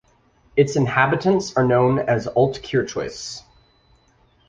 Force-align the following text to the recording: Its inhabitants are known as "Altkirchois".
Its 0.55 0.75
inhabitants 0.75 1.55
are 1.55 1.63
known 1.63 1.99
as 1.99 2.25
"Altkirchois". 2.25 3.43